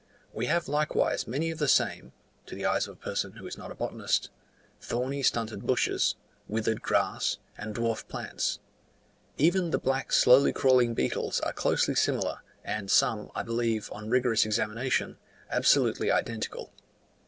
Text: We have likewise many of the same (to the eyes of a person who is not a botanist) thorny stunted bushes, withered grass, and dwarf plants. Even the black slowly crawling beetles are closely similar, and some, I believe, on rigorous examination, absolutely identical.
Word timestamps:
We 0.33 0.47
have 0.47 0.67
likewise 0.67 1.27
many 1.27 1.51
of 1.51 1.59
the 1.59 1.67
same 1.67 2.11
(to 2.47 2.55
the 2.55 2.65
eyes 2.65 2.87
of 2.87 2.93
a 2.93 2.99
person 2.99 3.33
who 3.33 3.45
is 3.45 3.55
not 3.55 3.69
a 3.69 3.75
botanist) 3.75 4.31
thorny 4.79 5.21
stunted 5.21 5.61
bushes, 5.67 6.15
withered 6.47 6.81
grass, 6.81 7.37
and 7.55 7.75
dwarf 7.75 8.07
plants. 8.07 8.57
Even 9.37 9.69
the 9.69 9.77
black 9.77 10.11
slowly 10.11 10.53
crawling 10.53 10.95
beetles 10.95 11.39
are 11.41 11.53
closely 11.53 11.93
similar, 11.93 12.39
and 12.63 12.89
some, 12.89 13.29
I 13.35 13.43
believe, 13.43 13.91
on 13.91 14.09
rigorous 14.09 14.43
examination, 14.43 15.17
absolutely 15.51 16.09
identical. 16.11 16.73